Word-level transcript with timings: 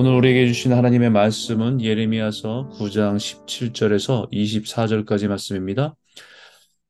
오늘 0.00 0.14
우리에게 0.14 0.46
주신 0.46 0.72
하나님의 0.72 1.10
말씀은 1.10 1.82
예레미야서 1.82 2.70
9장 2.72 3.18
17절에서 3.18 4.32
24절까지 4.32 5.28
말씀입니다. 5.28 5.94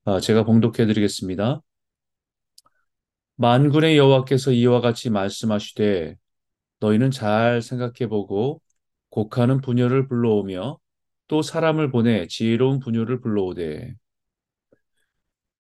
아, 0.04 0.20
제가 0.20 0.44
봉독해 0.44 0.86
드리겠습니다. 0.86 1.60
만군의 3.34 3.96
여호와께서 3.96 4.52
이와 4.52 4.80
같이 4.80 5.10
말씀하시되 5.10 6.14
너희는 6.78 7.10
잘 7.10 7.62
생각해 7.62 8.08
보고 8.08 8.62
곡하는 9.08 9.60
부녀를 9.60 10.06
불러오며 10.06 10.78
또 11.26 11.42
사람을 11.42 11.90
보내 11.90 12.28
지혜로운 12.28 12.78
부녀를 12.78 13.20
불러오되 13.20 13.92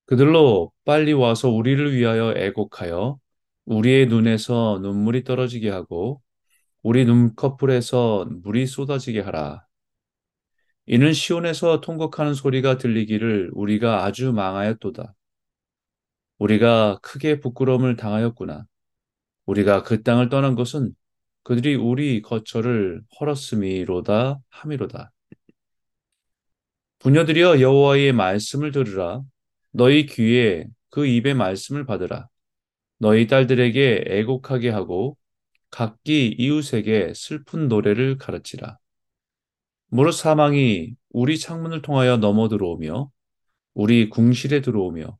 그들로 0.06 0.70
빨리 0.84 1.12
와서 1.14 1.48
우리를 1.48 1.96
위하여 1.96 2.32
애곡하여 2.36 3.18
우리의 3.64 4.06
눈에서 4.06 4.78
눈물이 4.80 5.24
떨어지게 5.24 5.68
하고 5.68 6.22
우리 6.82 7.04
눈꺼풀에서 7.04 8.26
물이 8.42 8.66
쏟아지게 8.66 9.20
하라. 9.20 9.66
이는 10.86 11.12
시온에서 11.12 11.80
통곡하는 11.80 12.34
소리가 12.34 12.78
들리기를 12.78 13.50
우리가 13.54 14.04
아주 14.04 14.32
망하였도다. 14.32 15.14
우리가 16.38 16.98
크게 17.02 17.40
부끄러움을 17.40 17.96
당하였구나. 17.96 18.64
우리가 19.46 19.82
그 19.82 20.02
땅을 20.02 20.30
떠난 20.30 20.54
것은 20.54 20.94
그들이 21.42 21.74
우리 21.74 22.22
거처를 22.22 23.02
헐었음이로다 23.20 24.38
함이로다. 24.48 25.12
부녀들이여 26.98 27.60
여호와의 27.60 28.12
말씀을 28.12 28.72
들으라. 28.72 29.22
너희 29.72 30.06
귀에 30.06 30.66
그 30.90 31.06
입의 31.06 31.34
말씀을 31.34 31.86
받으라. 31.86 32.28
너희 32.98 33.26
딸들에게 33.26 34.04
애곡하게 34.06 34.70
하고 34.70 35.16
각기 35.70 36.28
이웃에게 36.38 37.12
슬픈 37.14 37.68
노래를 37.68 38.18
가르치라. 38.18 38.78
무릇 39.88 40.12
사망이 40.12 40.94
우리 41.10 41.38
창문을 41.38 41.82
통하여 41.82 42.16
넘어 42.16 42.48
들어오며 42.48 43.10
우리 43.74 44.08
궁실에 44.08 44.60
들어오며 44.60 45.18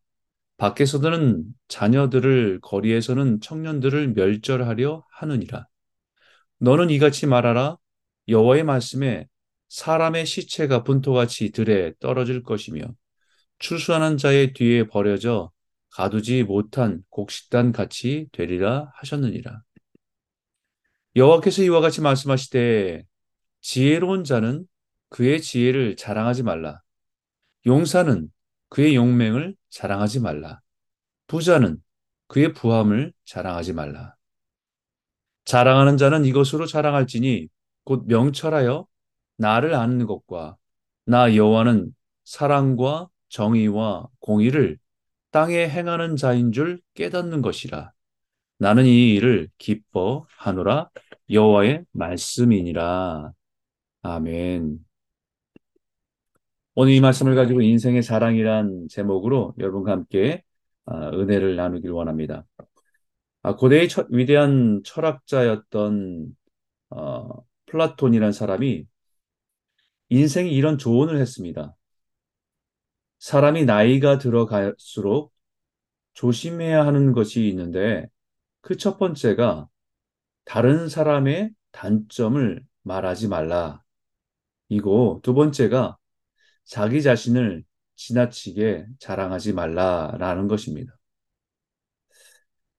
밖에서는 0.56 1.44
자녀들을 1.68 2.60
거리에서는 2.60 3.40
청년들을 3.40 4.12
멸절하려 4.12 5.04
하느니라. 5.10 5.66
너는 6.58 6.90
이같이 6.90 7.26
말하라. 7.26 7.76
여호와의 8.28 8.64
말씀에 8.64 9.26
사람의 9.68 10.26
시체가 10.26 10.84
분토같이 10.84 11.52
들에 11.52 11.94
떨어질 11.98 12.42
것이며 12.42 12.82
추수하는 13.58 14.18
자의 14.18 14.52
뒤에 14.52 14.86
버려져 14.86 15.50
가두지 15.92 16.44
못한 16.44 17.02
곡식단 17.08 17.72
같이 17.72 18.28
되리라 18.32 18.92
하셨느니라. 18.96 19.62
여호와께서 21.16 21.62
이와 21.62 21.80
같이 21.80 22.00
말씀하시되 22.00 23.04
지혜로운 23.60 24.24
자는 24.24 24.66
그의 25.08 25.42
지혜를 25.42 25.96
자랑하지 25.96 26.44
말라. 26.44 26.80
용사는 27.66 28.30
그의 28.68 28.94
용맹을 28.94 29.56
자랑하지 29.70 30.20
말라. 30.20 30.60
부자는 31.26 31.82
그의 32.28 32.52
부함을 32.52 33.12
자랑하지 33.24 33.72
말라. 33.72 34.14
자랑하는 35.44 35.96
자는 35.96 36.24
이것으로 36.24 36.66
자랑할지니 36.66 37.48
곧 37.84 38.04
명철하여 38.06 38.86
나를 39.36 39.74
아는 39.74 40.06
것과 40.06 40.56
나 41.06 41.34
여호와는 41.34 41.92
사랑과 42.24 43.08
정의와 43.30 44.08
공의를 44.20 44.78
땅에 45.32 45.68
행하는 45.68 46.16
자인 46.16 46.52
줄 46.52 46.80
깨닫는 46.94 47.42
것이라. 47.42 47.92
나는 48.60 48.84
이 48.84 49.14
일을 49.14 49.48
기뻐하노라 49.56 50.90
여호와의 51.30 51.86
말씀이니라. 51.92 53.32
아멘. 54.02 54.78
오늘 56.74 56.92
이 56.92 57.00
말씀을 57.00 57.34
가지고 57.34 57.62
인생의 57.62 58.02
자랑이란 58.02 58.88
제목으로 58.90 59.54
여러분과 59.58 59.92
함께 59.92 60.42
아, 60.84 61.08
은혜를 61.08 61.56
나누길 61.56 61.90
원합니다. 61.90 62.44
아, 63.42 63.56
고대의 63.56 63.88
처, 63.88 64.06
위대한 64.10 64.82
철학자였던 64.84 66.36
어, 66.90 67.28
플라톤이라는 67.66 68.32
사람이 68.32 68.84
인생에 70.10 70.50
이런 70.50 70.76
조언을 70.76 71.18
했습니다. 71.18 71.74
사람이 73.20 73.64
나이가 73.64 74.18
들어갈수록 74.18 75.32
조심해야 76.12 76.84
하는 76.84 77.12
것이 77.12 77.48
있는데 77.48 78.06
그 78.62 78.76
첫 78.76 78.98
번째가 78.98 79.68
다른 80.44 80.88
사람의 80.88 81.52
단점을 81.72 82.64
말하지 82.82 83.28
말라. 83.28 83.82
이고 84.68 85.20
두 85.22 85.34
번째가 85.34 85.96
자기 86.64 87.02
자신을 87.02 87.64
지나치게 87.96 88.86
자랑하지 88.98 89.52
말라라는 89.52 90.48
것입니다. 90.48 90.92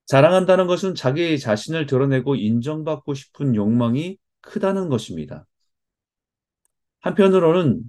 자랑한다는 0.05 0.67
것은 0.67 0.95
자기 0.95 1.39
자신을 1.39 1.85
드러내고 1.85 2.35
인정받고 2.35 3.13
싶은 3.13 3.55
욕망이 3.55 4.17
크다는 4.41 4.89
것입니다. 4.89 5.45
한편으로는 7.01 7.83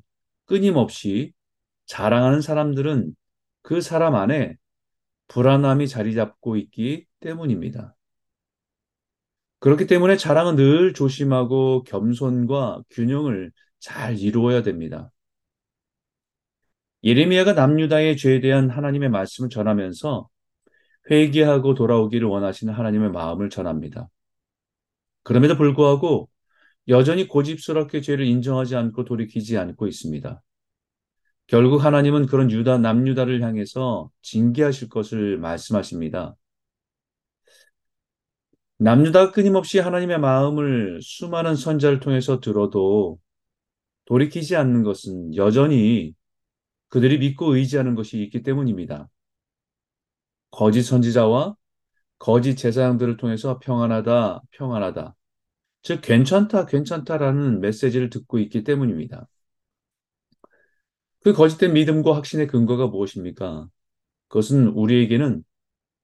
끊임없이 0.47 1.33
자랑하는 1.87 2.41
사람들은 2.41 3.15
그 3.63 3.81
사람 3.81 4.15
안에 4.15 4.57
불안함이 5.29 5.89
자리 5.89 6.15
잡고 6.15 6.57
있기 6.57 7.07
때문입니다. 7.22 7.97
그렇기 9.60 9.87
때문에 9.87 10.16
자랑은 10.16 10.56
늘 10.56 10.93
조심하고 10.93 11.84
겸손과 11.84 12.83
균형을 12.91 13.53
잘 13.78 14.19
이루어야 14.19 14.62
됩니다. 14.62 15.10
예레미야가 17.05 17.55
남유다의 17.55 18.16
죄에 18.16 18.41
대한 18.41 18.71
하나님의 18.71 19.09
말씀을 19.09 19.49
전하면서 19.49 20.28
회개하고 21.11 21.75
돌아오기를 21.75 22.28
원하시는 22.28 22.72
하나님의 22.72 23.11
마음을 23.11 23.50
전합니다. 23.50 24.09
그럼에도 25.22 25.56
불구하고 25.56 26.28
여전히 26.88 27.28
고집스럽게 27.28 28.00
죄를 28.00 28.27
인정하지 28.27 28.77
않고 28.77 29.05
돌이키지 29.05 29.59
않고 29.59 29.87
있습니다. 29.87 30.43
결국 31.47 31.84
하나님은 31.84 32.27
그런 32.27 32.50
유다, 32.50 32.78
남유다를 32.78 33.43
향해서 33.43 34.11
징계하실 34.22 34.88
것을 34.88 35.38
말씀하십니다. 35.38 36.34
남유다가 38.82 39.31
끊임없이 39.31 39.78
하나님의 39.78 40.19
마음을 40.19 41.00
수많은 41.03 41.54
선자를 41.54 42.00
통해서 42.00 42.41
들어도 42.41 43.20
돌이키지 44.06 44.56
않는 44.56 44.82
것은 44.82 45.37
여전히 45.37 46.15
그들이 46.88 47.19
믿고 47.19 47.54
의지하는 47.54 47.94
것이 47.94 48.20
있기 48.25 48.43
때문입니다. 48.43 49.09
거짓 50.50 50.82
선지자와 50.82 51.54
거짓 52.19 52.56
제사장들을 52.56 53.19
통해서 53.19 53.60
평안하다, 53.60 54.43
평안하다. 54.50 55.14
즉, 55.82 56.00
괜찮다, 56.03 56.66
괜찮다라는 56.66 57.60
메시지를 57.60 58.10
듣고 58.10 58.41
있기 58.41 58.64
때문입니다. 58.64 59.28
그 61.20 61.32
거짓된 61.32 61.72
믿음과 61.72 62.16
확신의 62.16 62.49
근거가 62.49 62.88
무엇입니까? 62.88 63.69
그것은 64.28 64.69
우리에게는 64.69 65.44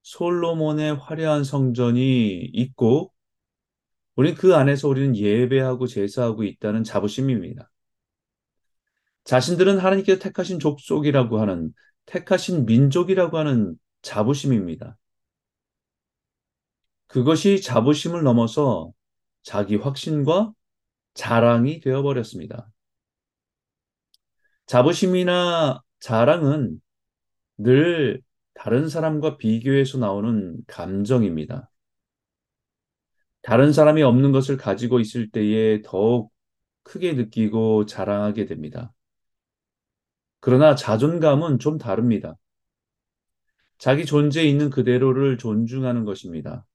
솔로몬의 0.08 0.96
화려한 0.96 1.44
성전이 1.44 2.50
있고, 2.54 3.12
우리는 4.16 4.34
그 4.36 4.56
안에서 4.56 4.88
우리는 4.88 5.14
예배하고 5.14 5.86
제사하고 5.86 6.44
있다는 6.44 6.82
자부심입니다. 6.82 7.70
자신들은 9.24 9.78
하나님께서 9.78 10.18
택하신 10.18 10.60
족속이라고 10.60 11.40
하는, 11.40 11.74
택하신 12.06 12.64
민족이라고 12.64 13.36
하는 13.36 13.76
자부심입니다. 14.00 14.96
그것이 17.06 17.60
자부심을 17.60 18.22
넘어서 18.22 18.90
자기 19.42 19.76
확신과 19.76 20.52
자랑이 21.12 21.80
되어버렸습니다. 21.80 22.70
자부심이나 24.64 25.82
자랑은 26.00 26.80
늘 27.58 28.22
다른 28.58 28.88
사람과 28.88 29.36
비교해서 29.36 29.98
나오는 29.98 30.56
감정입니다. 30.66 31.70
다른 33.40 33.72
사람이 33.72 34.02
없는 34.02 34.32
것을 34.32 34.56
가지고 34.56 34.98
있을 34.98 35.30
때에 35.30 35.80
더욱 35.82 36.32
크게 36.82 37.12
느끼고 37.12 37.86
자랑하게 37.86 38.46
됩니다. 38.46 38.92
그러나 40.40 40.74
자존감은 40.74 41.60
좀 41.60 41.78
다릅니다. 41.78 42.36
자기 43.78 44.04
존재에 44.04 44.44
있는 44.44 44.70
그대로를 44.70 45.38
존중하는 45.38 46.04
것입니다. 46.04 46.66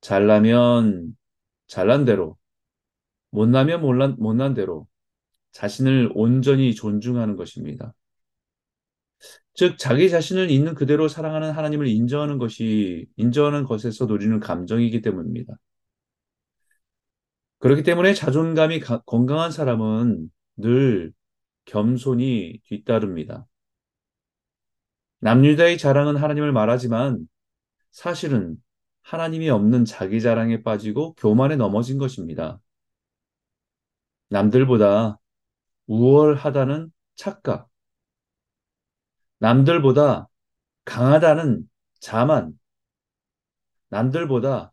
잘나면 0.00 1.16
잘난 1.66 2.04
대로, 2.04 2.38
못나면 3.30 3.80
못난, 3.80 4.14
못난 4.16 4.54
대로, 4.54 4.86
자신을 5.50 6.12
온전히 6.14 6.72
존중하는 6.76 7.34
것입니다. 7.34 7.94
즉, 9.54 9.78
자기 9.78 10.08
자신을 10.10 10.50
있는 10.50 10.74
그대로 10.74 11.08
사랑하는 11.08 11.50
하나님을 11.52 11.86
인정하는 11.88 12.38
것이, 12.38 13.06
인정하는 13.16 13.64
것에서 13.64 14.06
누리는 14.06 14.40
감정이기 14.40 15.02
때문입니다. 15.02 15.54
그렇기 17.58 17.82
때문에 17.82 18.14
자존감이 18.14 18.80
가- 18.80 19.02
건강한 19.02 19.50
사람은 19.50 20.30
늘 20.56 21.12
겸손이 21.64 22.60
뒤따릅니다. 22.64 23.46
남유다의 25.20 25.78
자랑은 25.78 26.16
하나님을 26.16 26.52
말하지만 26.52 27.26
사실은 27.90 28.56
하나님이 29.02 29.50
없는 29.50 29.84
자기 29.84 30.20
자랑에 30.20 30.62
빠지고 30.62 31.14
교만에 31.14 31.56
넘어진 31.56 31.98
것입니다. 31.98 32.60
남들보다 34.28 35.18
우월하다는 35.86 36.92
착각, 37.16 37.67
남들보다 39.38 40.28
강하다는 40.84 41.68
자만, 42.00 42.58
남들보다 43.88 44.72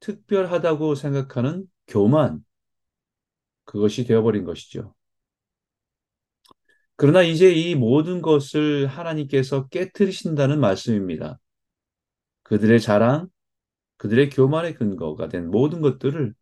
특별하다고 0.00 0.94
생각하는 0.94 1.66
교만, 1.86 2.44
그것이 3.64 4.04
되어버린 4.04 4.44
것이죠. 4.44 4.94
그러나 6.96 7.22
이제 7.22 7.50
이 7.50 7.74
모든 7.74 8.20
것을 8.20 8.86
하나님께서 8.86 9.68
깨뜨리신다는 9.68 10.60
말씀입니다. 10.60 11.38
그들의 12.42 12.80
자랑, 12.80 13.28
그들의 13.96 14.30
교만의 14.30 14.74
근거가 14.74 15.28
된 15.28 15.50
모든 15.50 15.80
것들을 15.80 16.34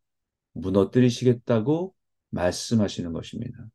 무너뜨리시겠다고 0.52 1.94
말씀하시는 2.30 3.12
것입니다. 3.12 3.66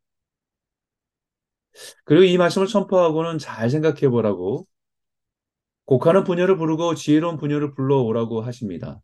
그리고 2.05 2.23
이 2.23 2.37
말씀을 2.37 2.67
선포하고는 2.67 3.39
잘 3.39 3.69
생각해 3.69 4.09
보라고 4.09 4.67
곡하는 5.85 6.23
부녀를 6.23 6.57
부르고 6.57 6.95
지혜로운 6.95 7.37
부녀를 7.37 7.73
불러오라고 7.73 8.41
하십니다. 8.41 9.01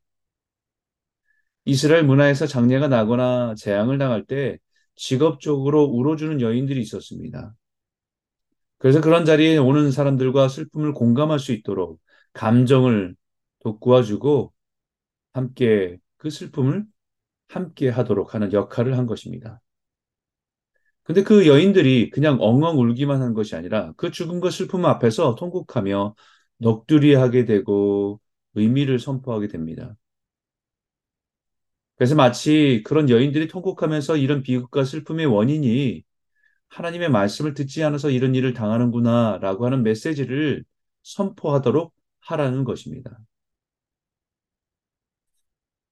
이스라엘 1.66 2.04
문화에서 2.04 2.48
장례가 2.48 2.88
나거나 2.88 3.56
재앙을 3.56 3.98
당할 3.98 4.25
때 4.25 4.57
직업적으로 4.95 5.83
울어주는 5.83 6.42
여인들이 6.42 6.81
있었습니다. 6.81 7.54
그래서 8.77 9.01
그런 9.01 9.25
자리에 9.25 9.57
오는 9.57 9.92
사람들과 9.92 10.48
슬픔을 10.48 10.94
공감할 10.94 11.39
수 11.39 11.51
있도록 11.51 12.00
감정을 12.33 13.16
돋구어주고 13.60 14.54
함께 15.33 15.98
그 16.18 16.30
슬픔을 16.30 16.86
함께 17.50 17.89
하도록 17.89 18.33
하는 18.33 18.54
역할을 18.54 18.98
한 18.98 19.06
것입니다. 19.06 19.62
근데 21.10 21.24
그 21.24 21.48
여인들이 21.48 22.12
그냥 22.12 22.38
엉엉 22.40 22.78
울기만 22.80 23.20
한 23.24 23.34
것이 23.34 23.56
아니라 23.56 23.94
그 23.98 24.12
죽음과 24.12 24.52
슬픔 24.52 24.86
앞에서 24.86 25.34
통곡하며 25.34 26.14
넋두리하게 26.60 27.46
되고 27.46 28.22
의미를 28.54 29.00
선포하게 29.00 29.48
됩니다. 29.48 29.96
그래서 31.96 32.14
마치 32.16 32.84
그런 32.86 33.10
여인들이 33.10 33.48
통곡하면서 33.48 34.18
이런 34.18 34.44
비극과 34.44 34.84
슬픔의 34.84 35.26
원인이 35.26 36.04
하나님의 36.70 37.10
말씀을 37.10 37.56
듣지 37.56 37.84
않아서 37.84 38.12
이런 38.12 38.36
일을 38.36 38.54
당하는구나 38.54 39.40
라고 39.42 39.66
하는 39.66 39.84
메시지를 39.84 40.64
선포하도록 41.04 41.94
하라는 42.22 42.64
것입니다. 42.66 43.18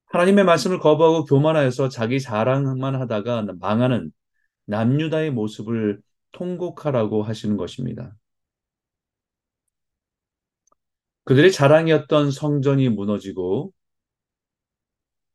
하나님의 0.08 0.46
말씀을 0.46 0.80
거부하고 0.80 1.26
교만하여서 1.26 1.90
자기 1.90 2.20
자랑만 2.22 2.96
하다가 2.96 3.48
망하는 3.60 4.12
남유다의 4.68 5.32
모습을 5.32 6.02
통곡하라고 6.32 7.24
하시는 7.24 7.58
것입니다. 7.58 8.16
그들의 11.26 11.52
자랑이었던 11.52 12.32
성전이 12.32 12.90
무너지고 12.90 13.74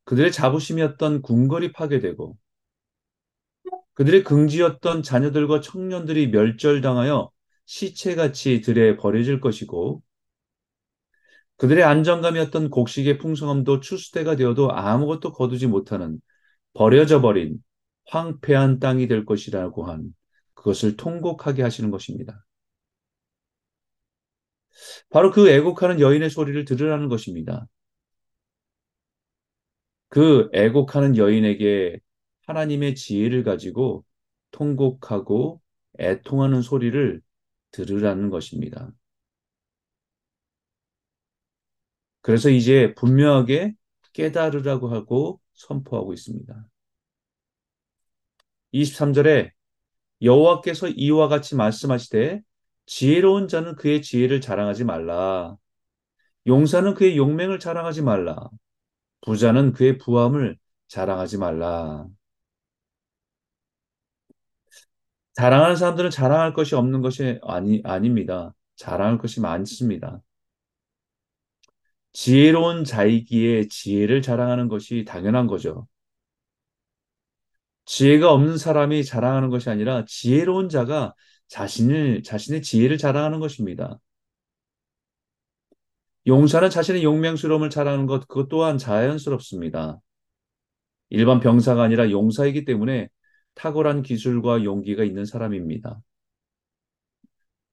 그들의 0.04 0.32
자부심이었던 0.32 1.22
궁궐이 1.22 1.72
파괴되고 1.72 2.36
그들의 3.94 4.24
긍지였던 4.24 5.02
자녀들과 5.02 5.60
청년들이 5.60 6.28
멸절당하여 6.28 7.30
시체같이 7.66 8.60
들에 8.62 8.96
버려질 8.96 9.40
것이고 9.40 10.02
그들의 11.56 11.84
안정감이었던 11.84 12.70
곡식의 12.70 13.18
풍성함도 13.18 13.80
추수대가 13.80 14.34
되어도 14.36 14.72
아무것도 14.72 15.32
거두지 15.32 15.66
못하는 15.66 16.20
버려져 16.74 17.20
버린 17.20 17.62
황폐한 18.06 18.78
땅이 18.78 19.08
될 19.08 19.24
것이라고 19.24 19.84
한 19.84 20.14
그것을 20.54 20.96
통곡하게 20.96 21.62
하시는 21.62 21.90
것입니다. 21.90 22.44
바로 25.10 25.30
그 25.30 25.48
애곡하는 25.48 26.00
여인의 26.00 26.30
소리를 26.30 26.64
들으라는 26.64 27.08
것입니다. 27.08 27.66
그 30.08 30.50
애곡하는 30.52 31.16
여인에게 31.16 31.98
하나님의 32.46 32.94
지혜를 32.94 33.44
가지고 33.44 34.04
통곡하고 34.50 35.62
애통하는 35.98 36.62
소리를 36.62 37.22
들으라는 37.70 38.30
것입니다. 38.30 38.92
그래서 42.20 42.50
이제 42.50 42.94
분명하게 42.94 43.74
깨달으라고 44.12 44.88
하고 44.88 45.40
선포하고 45.54 46.12
있습니다. 46.12 46.68
23절에 48.72 49.50
여호와께서 50.22 50.88
이와 50.88 51.28
같이 51.28 51.56
말씀하시되 51.56 52.42
지혜로운 52.86 53.48
자는 53.48 53.76
그의 53.76 54.02
지혜를 54.02 54.40
자랑하지 54.40 54.84
말라. 54.84 55.56
용사는 56.46 56.94
그의 56.94 57.16
용맹을 57.16 57.58
자랑하지 57.58 58.02
말라. 58.02 58.36
부자는 59.22 59.72
그의 59.72 59.98
부함을 59.98 60.58
자랑하지 60.88 61.38
말라. 61.38 62.06
자랑하는 65.34 65.76
사람들은 65.76 66.10
자랑할 66.10 66.52
것이 66.52 66.74
없는 66.74 67.00
것이 67.00 67.38
아니, 67.42 67.80
아닙니다. 67.84 68.54
자랑할 68.76 69.18
것이 69.18 69.40
많습니다. 69.40 70.22
지혜로운 72.12 72.84
자이기에 72.84 73.68
지혜를 73.68 74.20
자랑하는 74.22 74.68
것이 74.68 75.04
당연한 75.06 75.46
거죠. 75.46 75.86
지혜가 77.84 78.32
없는 78.32 78.58
사람이 78.58 79.04
자랑하는 79.04 79.50
것이 79.50 79.70
아니라 79.70 80.04
지혜로운 80.06 80.68
자가 80.68 81.14
자신을, 81.48 82.22
자신의 82.22 82.62
지혜를 82.62 82.98
자랑하는 82.98 83.40
것입니다. 83.40 83.98
용사는 86.26 86.70
자신의 86.70 87.02
용맹스러움을 87.02 87.68
자랑하는 87.70 88.06
것, 88.06 88.28
그것 88.28 88.48
또한 88.48 88.78
자연스럽습니다. 88.78 90.00
일반 91.10 91.40
병사가 91.40 91.82
아니라 91.82 92.10
용사이기 92.10 92.64
때문에 92.64 93.08
탁월한 93.54 94.02
기술과 94.02 94.64
용기가 94.64 95.04
있는 95.04 95.24
사람입니다. 95.24 96.00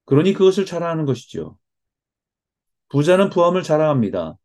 그러니 0.04 0.34
그것을 0.34 0.66
자랑하는 0.66 1.06
것이죠. 1.06 1.56
부자는 2.88 3.30
부함을 3.30 3.62
자랑합니다. 3.62 4.36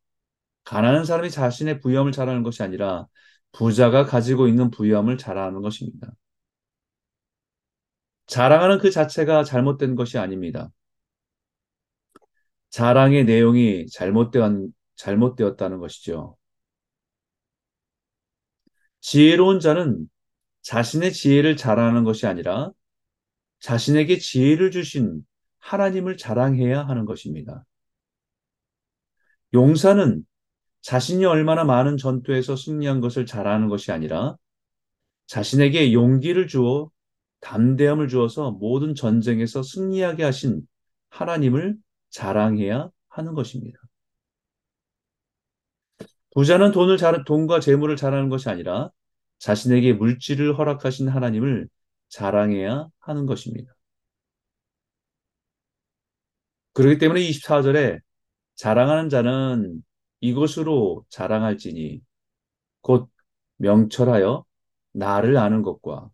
가난한 0.63 1.05
사람이 1.05 1.31
자신의 1.31 1.79
부함을 1.81 2.11
자랑하는 2.11 2.43
것이 2.43 2.63
아니라 2.63 3.07
부자가 3.55 4.05
가지고 4.05 4.49
있는 4.49 4.69
부함을 4.69 5.17
자랑하는 5.17 5.61
것입니다. 5.61 6.11
자랑하는 8.27 8.79
그 8.79 8.91
자체가 8.91 9.45
잘못된 9.45 9.95
것이 9.95 10.17
아닙니다. 10.17 10.71
자랑의 12.69 13.23
내용이 13.23 13.87
잘못된, 13.87 14.73
잘못되었다는 14.95 15.79
것이죠. 15.79 16.35
지혜로운 18.99 19.61
자는 19.61 20.09
자신의 20.63 21.13
지혜를 21.13 21.55
자랑하는 21.55 22.03
것이 22.03 22.27
아니라 22.27 22.71
자신에게 23.59 24.17
지혜를 24.17 24.71
주신 24.71 25.25
하나님을 25.59 26.17
자랑해야 26.17 26.85
하는 26.85 27.05
것입니다. 27.05 27.63
용사는 29.53 30.25
자신이 30.85 31.25
얼마나 31.25 31.63
많은 31.63 31.97
전투에서 31.97 32.55
승리한 32.55 33.01
것을 33.01 33.25
자랑하는 33.25 33.69
것이 33.69 33.91
아니라 33.91 34.37
자신에게 35.25 35.93
용기를 35.93 36.47
주어 36.47 36.91
담대함을 37.39 38.07
주어서 38.07 38.51
모든 38.51 38.93
전쟁에서 38.93 39.63
승리하게 39.63 40.23
하신 40.23 40.61
하나님을 41.09 41.75
자랑해야 42.11 42.91
하는 43.09 43.33
것입니다. 43.33 43.79
부자는 46.35 46.71
돈을 46.71 46.97
자, 46.97 47.23
돈과 47.23 47.61
재물을 47.61 47.95
자랑하는 47.95 48.29
것이 48.29 48.49
아니라 48.49 48.91
자신에게 49.39 49.93
물질을 49.93 50.55
허락하신 50.55 51.07
하나님을 51.07 51.67
자랑해야 52.09 52.89
하는 52.99 53.25
것입니다. 53.25 53.73
그렇기 56.73 56.99
때문에 56.99 57.21
24절에 57.21 58.01
자랑하는 58.53 59.09
자는 59.09 59.83
이것으로 60.29 61.05
자랑할지니 61.09 62.01
곧 62.81 63.09
명철하여 63.57 64.45
나를 64.93 65.37
아는 65.37 65.61
것과 65.61 66.09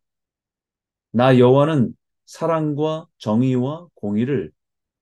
나 1.12 1.38
여호와는 1.38 1.96
사랑과 2.25 3.08
정의와 3.18 3.88
공의를 3.96 4.51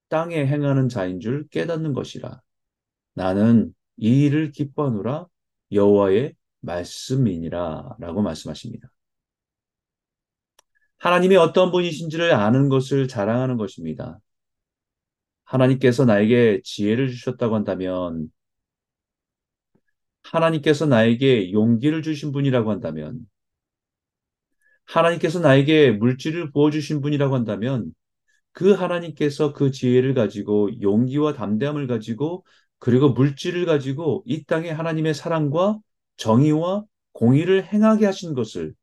땅에 0.10 0.46
행하는 0.46 0.90
자인 0.90 1.20
줄 1.20 1.48
깨닫는 1.50 1.94
것이라. 1.94 2.42
나는 3.14 3.74
이 3.98 4.26
일을 4.26 4.52
기뻐하노라 4.52 5.28
여호와의 5.72 6.36
말씀이니라 6.62 7.98
라고 8.00 8.22
말씀하십니다. 8.22 8.90
하나님이 10.98 11.36
어떤 11.38 11.72
분이신지를 11.72 12.34
아는 12.34 12.70
것을 12.70 13.08
자랑하는 13.08 13.58
것입니다. 13.58 14.20
하나님께서 15.46 16.06
나에게 16.06 16.62
지혜를 16.64 17.10
주셨다고 17.10 17.56
한다면, 17.56 18.32
하나님께서 20.32 20.86
나에게 20.86 21.52
용기를 21.52 22.02
주신 22.04 22.32
분이라고 22.32 22.72
한다면, 22.72 23.20
하나님께서 24.86 25.40
나에게 25.40 25.92
물질을 25.92 26.52
부어주신 26.52 27.02
분이라고 27.02 27.36
한다면, 27.36 27.94
그 28.52 28.74
하나님께서 28.74 29.54
그 29.54 29.72
지혜를 29.72 30.14
가지고 30.14 30.70
용기와 30.82 31.34
담대함을 31.34 31.88
가지고 31.88 32.46
그리고 32.80 33.10
물질을 33.10 33.66
가지고 33.66 34.24
이 34.26 34.44
땅에 34.46 34.70
하나님의 34.72 35.14
사랑과 35.14 35.80
정의와 36.18 36.86
공의를 37.14 37.66
행하게 37.66 38.06
하신 38.06 38.34
것을 38.34 38.74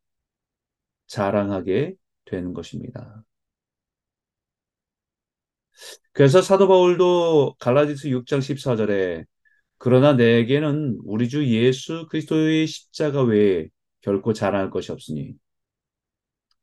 자랑하게 1.07 1.95
되는 2.25 2.53
것입니다. 2.53 3.25
그래서 6.13 6.41
사도 6.43 6.69
바울도 6.69 7.57
갈라디스 7.59 8.09
6장 8.09 8.41
14절에 8.41 9.25
그러나 9.79 10.15
내게는 10.15 10.99
우리 11.05 11.29
주 11.29 11.47
예수 11.47 12.07
그리스도의 12.09 12.67
십자가 12.67 13.23
외에 13.23 13.69
결코 14.01 14.33
자랑할 14.33 14.71
것이 14.71 14.93
없으니 14.93 15.35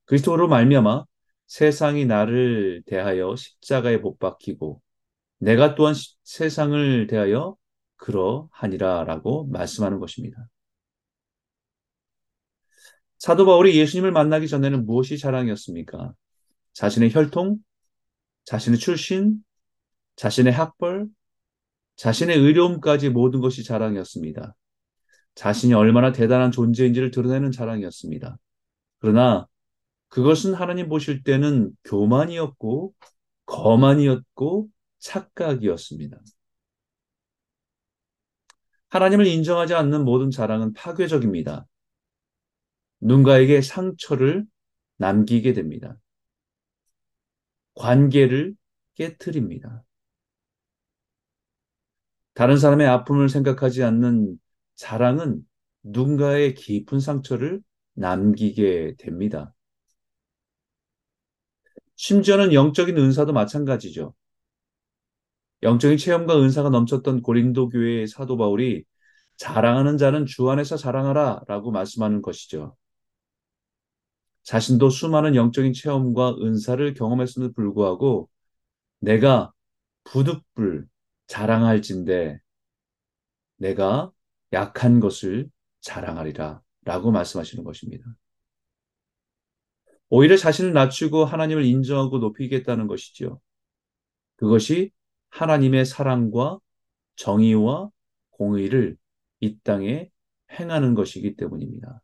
그리스도로 0.05 0.47
말미암아 0.47 1.05
세상이 1.47 2.05
나를 2.05 2.83
대하여 2.85 3.35
십자가에 3.35 3.97
못 3.97 4.17
박히고 4.17 4.81
내가 5.37 5.75
또한 5.75 5.93
세상을 6.23 7.07
대하여 7.07 7.55
그러하니라라고 7.97 9.47
말씀하는 9.47 9.99
것입니다. 9.99 10.47
사도 13.19 13.45
바울이 13.45 13.77
예수님을 13.77 14.11
만나기 14.11 14.47
전에는 14.47 14.85
무엇이 14.85 15.17
자랑이었습니까? 15.17 16.13
자신의 16.73 17.13
혈통, 17.13 17.57
자신의 18.45 18.79
출신, 18.79 19.37
자신의 20.15 20.51
학벌, 20.51 21.07
자신의 21.95 22.37
의로움까지 22.37 23.09
모든 23.09 23.39
것이 23.39 23.63
자랑이었습니다. 23.63 24.55
자신이 25.35 25.73
얼마나 25.73 26.11
대단한 26.11 26.51
존재인지를 26.51 27.11
드러내는 27.11 27.51
자랑이었습니다. 27.51 28.37
그러나 28.99 29.47
그것은 30.09 30.53
하나님 30.53 30.89
보실 30.89 31.23
때는 31.23 31.71
교만이었고 31.85 32.93
거만이었고 33.45 34.69
착각이었습니다. 34.99 36.19
하나님을 38.89 39.25
인정하지 39.25 39.73
않는 39.73 40.05
모든 40.05 40.29
자랑은 40.29 40.73
파괴적입니다. 40.73 41.65
누군가에게 43.01 43.61
상처를 43.61 44.45
남기게 44.97 45.53
됩니다. 45.53 45.97
관계를 47.73 48.55
깨뜨립니다. 48.93 49.83
다른 52.33 52.57
사람의 52.57 52.87
아픔을 52.87 53.29
생각하지 53.29 53.83
않는 53.83 54.39
자랑은 54.75 55.41
누군가의 55.83 56.55
깊은 56.55 56.99
상처를 56.99 57.61
남기게 57.93 58.95
됩니다. 58.97 59.53
심지어는 61.95 62.53
영적인 62.53 62.97
은사도 62.97 63.33
마찬가지죠. 63.33 64.13
영적인 65.63 65.97
체험과 65.97 66.41
은사가 66.41 66.69
넘쳤던 66.69 67.21
고린도 67.21 67.69
교회의 67.69 68.07
사도 68.07 68.37
바울이 68.37 68.83
자랑하는 69.37 69.97
자는 69.97 70.25
주 70.25 70.49
안에서 70.49 70.77
자랑하라 70.77 71.41
라고 71.47 71.71
말씀하는 71.71 72.21
것이죠. 72.21 72.75
자신도 74.43 74.89
수많은 74.89 75.35
영적인 75.35 75.73
체험과 75.73 76.35
은사를 76.41 76.93
경험했음에도 76.95 77.53
불구하고 77.53 78.29
내가 78.99 79.51
부득불 80.05 80.87
자랑할진데 81.27 82.39
내가 83.57 84.11
약한 84.51 84.99
것을 84.99 85.49
자랑하리라 85.81 86.61
라고 86.83 87.11
말씀하시는 87.11 87.63
것입니다. 87.63 88.05
오히려 90.09 90.37
자신을 90.37 90.73
낮추고 90.73 91.25
하나님을 91.25 91.65
인정하고 91.65 92.19
높이겠다는 92.19 92.87
것이지요. 92.87 93.39
그것이 94.35 94.91
하나님의 95.29 95.85
사랑과 95.85 96.59
정의와 97.15 97.89
공의를 98.31 98.97
이 99.39 99.57
땅에 99.59 100.09
행하는 100.51 100.93
것이기 100.93 101.35
때문입니다. 101.35 102.01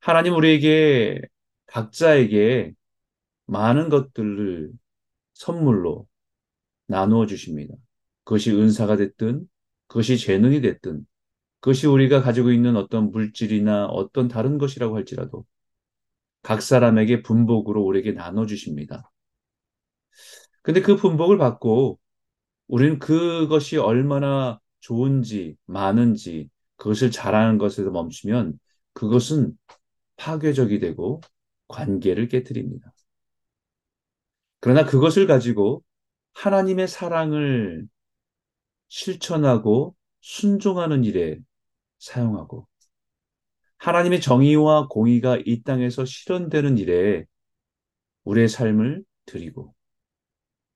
하나님 0.00 0.34
우리에게 0.34 1.20
각자에게 1.66 2.72
많은 3.46 3.88
것들을 3.88 4.72
선물로 5.34 6.06
나누어 6.88 7.26
주십니다. 7.26 7.74
그것이 8.24 8.52
은사가 8.52 8.96
됐든, 8.96 9.48
그것이 9.86 10.18
재능이 10.18 10.60
됐든, 10.60 11.06
그것이 11.60 11.86
우리가 11.86 12.22
가지고 12.22 12.50
있는 12.52 12.76
어떤 12.76 13.10
물질이나 13.10 13.86
어떤 13.86 14.28
다른 14.28 14.58
것이라고 14.58 14.96
할지라도 14.96 15.44
각 16.42 16.62
사람에게 16.62 17.22
분복으로 17.22 17.82
우리에게 17.84 18.12
나눠 18.12 18.46
주십니다. 18.46 19.10
근데 20.62 20.82
그 20.82 20.96
분복을 20.96 21.38
받고 21.38 21.98
우리는 22.68 22.98
그것이 22.98 23.78
얼마나 23.78 24.60
좋은지, 24.80 25.56
많은지, 25.66 26.50
그것을 26.76 27.10
잘하는 27.10 27.58
것에서 27.58 27.90
멈추면 27.90 28.58
그것은 28.92 29.56
파괴적이 30.16 30.78
되고 30.80 31.20
관계를 31.68 32.28
깨뜨립니다. 32.28 32.92
그러나 34.60 34.84
그것을 34.84 35.26
가지고 35.26 35.82
하나님의 36.34 36.88
사랑을 36.88 37.86
실천하고 38.88 39.94
순종하는 40.20 41.04
일에 41.04 41.38
사용하고 41.98 42.66
하나님의 43.78 44.20
정의와 44.20 44.88
공의가 44.88 45.38
이 45.44 45.62
땅에서 45.62 46.04
실현되는 46.04 46.78
일에 46.78 47.24
우리의 48.24 48.48
삶을 48.48 49.04
드리고 49.26 49.74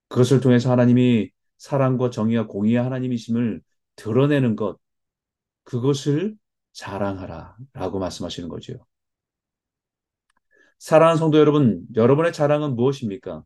그것을 0.09 0.41
통해서 0.41 0.71
하나님이 0.71 1.31
사랑과 1.57 2.11
정의와 2.11 2.47
공의의 2.47 2.83
하나님이심을 2.83 3.63
드러내는 3.97 4.57
것 4.57 4.79
그것을 5.65 6.37
자랑하라 6.73 7.57
라고 7.73 7.99
말씀하시는 7.99 8.49
거죠. 8.49 8.85
사랑하는 10.79 11.19
성도 11.19 11.39
여러분, 11.39 11.87
여러분의 11.95 12.33
자랑은 12.33 12.75
무엇입니까? 12.75 13.45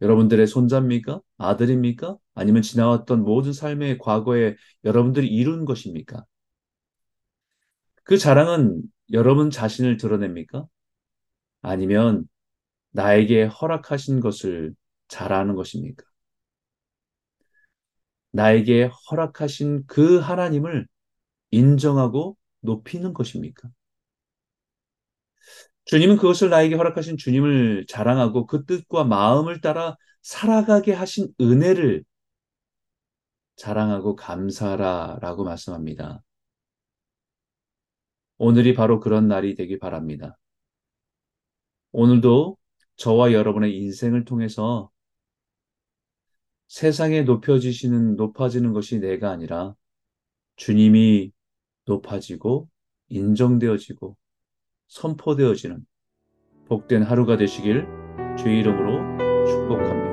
여러분들의 0.00 0.46
손자입니까? 0.46 1.20
아들입니까? 1.38 2.16
아니면 2.34 2.62
지나왔던 2.62 3.22
모든 3.24 3.52
삶의 3.52 3.98
과거에 3.98 4.56
여러분들이 4.84 5.26
이룬 5.28 5.64
것입니까? 5.64 6.24
그 8.04 8.18
자랑은 8.18 8.82
여러분 9.12 9.50
자신을 9.50 9.96
드러냅니까? 9.96 10.66
아니면 11.62 12.28
나에게 12.92 13.44
허락하신 13.44 14.20
것을 14.20 14.74
자랑하는 15.08 15.54
것입니까? 15.56 16.04
나에게 18.32 18.90
허락하신 19.10 19.86
그 19.86 20.18
하나님을 20.18 20.86
인정하고 21.50 22.36
높이는 22.60 23.12
것입니까? 23.12 23.70
주님은 25.86 26.16
그것을 26.16 26.50
나에게 26.50 26.74
허락하신 26.74 27.16
주님을 27.16 27.86
자랑하고 27.88 28.46
그 28.46 28.64
뜻과 28.64 29.04
마음을 29.04 29.60
따라 29.60 29.96
살아가게 30.22 30.92
하신 30.92 31.32
은혜를 31.40 32.04
자랑하고 33.56 34.16
감사하라 34.16 35.18
라고 35.22 35.44
말씀합니다. 35.44 36.22
오늘이 38.38 38.74
바로 38.74 39.00
그런 39.00 39.28
날이 39.28 39.54
되길 39.54 39.78
바랍니다. 39.78 40.36
오늘도 41.92 42.58
저와 42.96 43.32
여러분의 43.32 43.76
인생을 43.76 44.24
통해서 44.24 44.90
세상에 46.68 47.22
높여지시는, 47.22 48.16
높아지는 48.16 48.72
것이 48.72 48.98
내가 48.98 49.30
아니라 49.30 49.74
주님이 50.56 51.32
높아지고 51.84 52.68
인정되어지고 53.08 54.16
선포되어지는 54.88 55.84
복된 56.68 57.02
하루가 57.02 57.36
되시길 57.36 57.86
주의 58.38 58.58
이름으로 58.60 59.46
축복합니다. 59.46 60.05